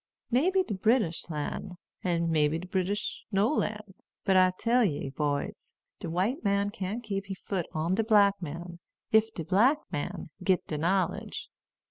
May 0.31 0.49
be 0.49 0.63
de 0.63 0.73
British 0.73 1.29
lan', 1.29 1.77
and 2.03 2.31
may 2.31 2.47
be 2.47 2.57
de 2.57 2.65
British 2.65 3.23
no 3.31 3.53
lan'. 3.53 3.93
But 4.25 4.35
I 4.35 4.51
tell 4.57 4.83
ye, 4.83 5.11
boys, 5.11 5.75
de 5.99 6.09
white 6.09 6.43
man 6.43 6.71
can't 6.71 7.03
keep 7.03 7.25
he 7.27 7.35
foot 7.35 7.67
on 7.71 7.93
de 7.93 8.03
black 8.03 8.41
man, 8.41 8.79
ef 9.13 9.31
de 9.35 9.45
black 9.45 9.77
man 9.91 10.31
git 10.43 10.65
de 10.65 10.79
knowledge. 10.79 11.51